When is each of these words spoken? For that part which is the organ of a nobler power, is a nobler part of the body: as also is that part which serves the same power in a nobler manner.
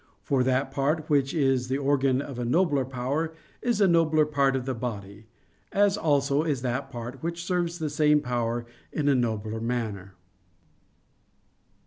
For 0.23 0.43
that 0.43 0.71
part 0.71 1.07
which 1.11 1.31
is 1.31 1.67
the 1.67 1.77
organ 1.77 2.23
of 2.23 2.39
a 2.39 2.43
nobler 2.43 2.85
power, 2.85 3.35
is 3.61 3.79
a 3.79 3.87
nobler 3.87 4.25
part 4.25 4.55
of 4.55 4.65
the 4.65 4.73
body: 4.73 5.27
as 5.71 5.95
also 5.95 6.41
is 6.41 6.63
that 6.63 6.89
part 6.89 7.21
which 7.21 7.43
serves 7.43 7.77
the 7.77 7.87
same 7.91 8.19
power 8.19 8.65
in 8.91 9.07
a 9.07 9.13
nobler 9.13 9.61
manner. 9.61 10.15